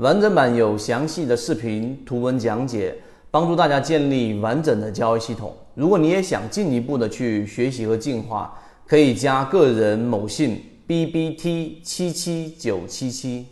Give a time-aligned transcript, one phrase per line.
[0.00, 2.96] 完整版有详细的视频、图文讲解，
[3.30, 5.54] 帮助大家建立完整的交易系统。
[5.74, 13.46] 如果你也想进一步的去学习和进化，可以加个人某信 b b t 七七九七七。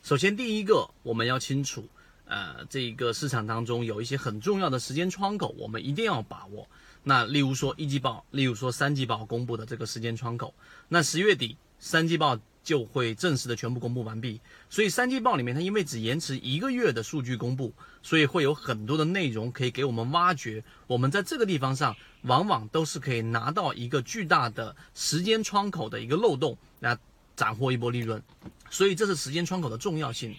[0.00, 1.82] 首先，第一个我们要清楚，
[2.26, 6.64] 呃，这个市场当中有一些很重要的时间窗口，我们一定要把握。
[7.02, 10.54] 那例如说一季报，例如说三季报公布的这个时间窗口，
[10.88, 12.38] 那十月底三季报。
[12.68, 17.72] 就会正式的全部公布完毕，所以三季报里面它因为只延迟一个月的数据公布，
[18.02, 20.62] 所以会有很多的内容可以给我们挖掘。
[20.86, 26.98] 我们在这个地方上，往往都是可以拿到一个巨大的时间窗口的一个漏洞，来
[27.34, 28.22] 斩获一波利润。
[28.68, 30.36] 所以这是时间窗口的重要性。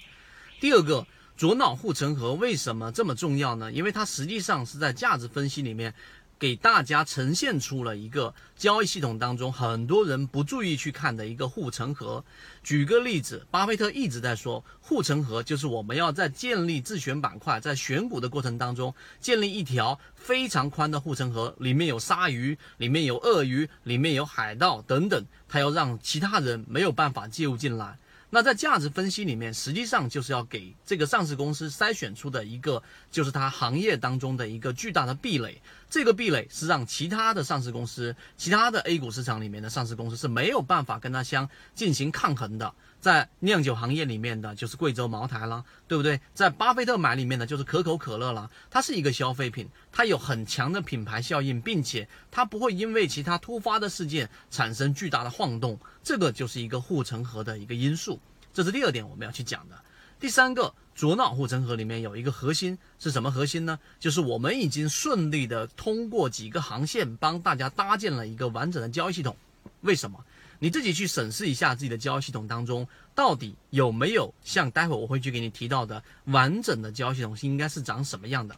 [0.59, 3.71] 第二个，左脑护城河为什么这么重要呢？
[3.71, 5.95] 因为它实际上是在价值分析里面。
[6.39, 12.23] 给大家呈现出了一个交易系统当中很多人不注意去看的一个护城河。
[12.63, 27.97] 举个例子，巴菲特一直在说，护城河就是我们要在建立自选板块，在选股的过程当中建立一条非常宽的护城河，里面有鲨鱼，里面有鳄鱼，里面有海盗等等，他要让其他人没有办法介入进来。
[28.31, 35.59] 那在价值分析里面，实际上就是要给这个上市公司筛选出的一个，就是它行业当中的一个巨大的壁垒。
[35.89, 42.71] 这个壁垒是让其他的上市公司、其他的 A 股市场里面的上市公司是没有办法跟它相进行抗衡的。
[42.99, 46.19] 在酿酒行业里面的就是贵州茅台啦，对不对？
[46.33, 58.19] 在巴菲特买里面的就是可口可乐啦，它是一个消费品，它有很强的品牌效应，并且它不会因为其他突发的事件产生巨大的晃动，这个就是一个护城河的一个因素。
[58.53, 59.75] 这是第二点我们要去讲的。
[60.19, 63.79] 第三个左脑护城河里面有一个核心是什么核心呢？
[64.01, 69.37] 就是我们已经顺利的通过几个航线帮大家搭建了一个完整的交易系统。
[69.81, 70.21] 为什么？
[70.59, 78.55] 你自己去审视一下自己的交易系统当中，到底有没有像待会我会去给你提到的完整的交易系统是应该是长什么样的？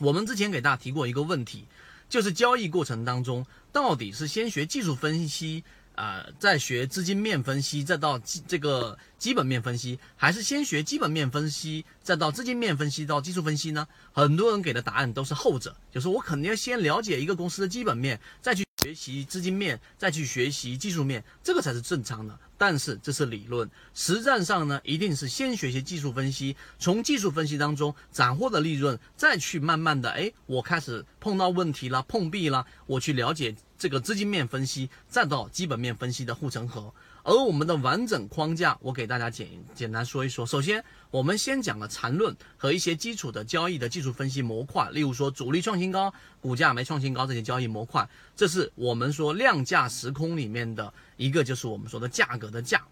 [0.00, 1.66] 我们之前给大家提过一个问题，
[2.08, 5.64] 就是交易过程当中到底是先学技术分析。
[5.96, 13.86] 啊，再学资金面分析，再到基这个基本面分析，还是先学基本面分析，再到资金面分析到技术分析呢？
[14.10, 22.38] 很多人给的答案都是后者，就是我肯定要先了解一个公司的基本面，再去学习资金面，再去学习技术面，这个才是正常的。
[22.56, 36.92] 但是这是理论，实战上呢，一定是先学习技术分析，从技术分析当中斩获的利润，再去慢慢的，哎，我开始碰到问题了，碰壁了，我去了解这个资金面分析，再到基本面分析的护城河。
[37.22, 40.46] 而我们的完整框架，我给大家简简单说一说。
[40.46, 52.82] 首先，我们先讲了缠论和一些基础的交易的技术分析模块，例如说主力创新高、股价没创新高这些交易模块，这是我们说量价时空里面的一个，就是我们说的价格的价，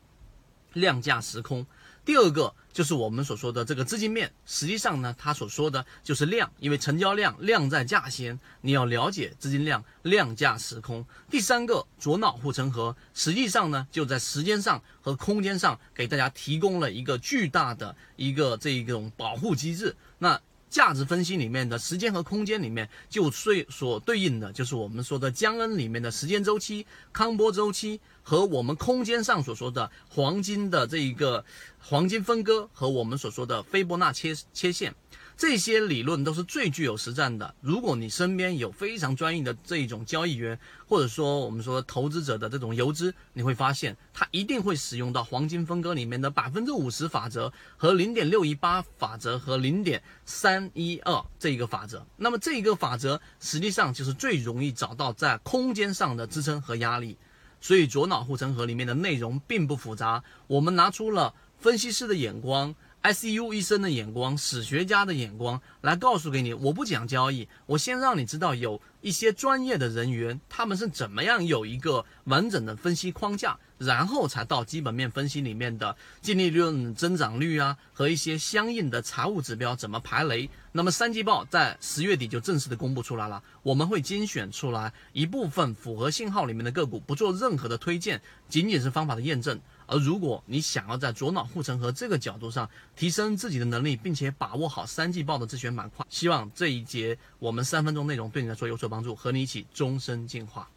[0.72, 1.66] 量价时空。
[2.04, 11.04] 第二个就是我们所说的这个资金面，实际上呢，它所说的就是量，因为成交量量在价先，你要了解资金量，量价时空。
[11.28, 19.94] 第三个左脑护城河，实际上呢，就在时间上和空间上给大家提供了一个巨大的一个这一种保护机制。
[20.18, 20.40] 那
[20.70, 31.42] 价值分析里面的时间和空间里面，就对所对应的就是我们说的江恩里面的时间周期、康波周期，和我们空间上所说的黄金的这一个
[31.78, 34.94] 黄金分割，和我们所说的斐波那切切线。
[35.34, 37.54] 这些理论都是最具有实战的。
[37.62, 52.06] 如果你身边有非常专业的这一种交易员，或者说我们说投资者的这种游资，你会发现他一定会使用到黄金分割里面的百分之五十法则和零点六一八法则和零点三一二这一个法则。
[52.18, 57.16] 那么这一个法则实际上就是最容易找到在空间上的支撑和压力。
[57.60, 62.74] 所以左脑护城河里面的内容并不复杂，我们拿出了分析师的眼光。
[63.08, 80.50] ICU 医生的眼光，史学家的眼光，来告诉给你，我不讲交易，我先让你知道有一些专业的人员，他们是怎么样有一个完整的分析框架，然后才到基本面分析里面的净利润增长率啊，和一些相应的财务指标怎么排雷。
[80.72, 88.20] 那么三季报在十月底就正式的公布出来了，我们会精选出来一部分符合信号里面的个股，不做任何的推荐，
[88.50, 89.58] 仅仅是方法的验证。
[89.88, 100.68] 而如果你想要在左脑护城河这个角度上提升自己的能力，并且把握好三季报的自选板块，希望这一节我们三分钟内容对你来说有所帮助，和你一起终身进化。